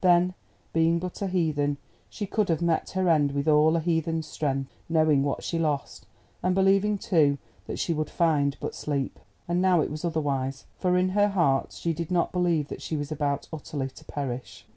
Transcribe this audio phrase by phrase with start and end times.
[0.03, 0.33] Then
[0.73, 1.77] being but a heathen,
[2.09, 6.07] she could have met her end with all a heathen's strength, knowing what she lost,
[6.41, 9.19] and believing, too, that she would find but sleep.
[9.47, 12.97] And now it was otherwise, for in her heart she did not believe that she
[12.97, 14.65] was about utterly to perish.